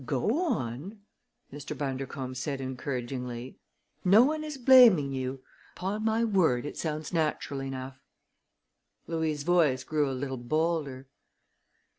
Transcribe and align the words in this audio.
"Go 0.03 0.41
on!" 0.47 1.01
Mr. 1.53 1.77
Bundercombe 1.77 2.33
said 2.33 2.59
encouragingly. 2.59 3.59
"No 4.03 4.23
one 4.23 4.43
is 4.43 4.57
blaming 4.57 5.11
you. 5.11 5.43
Upon 5.77 6.03
my 6.03 6.23
word, 6.23 6.65
it 6.65 6.75
sounds 6.75 7.13
natural 7.13 7.61
enough." 7.61 8.01
Louis' 9.05 9.43
voice 9.43 9.83
grew 9.83 10.09
a 10.09 10.13
little 10.17 10.37
bolder. 10.37 11.07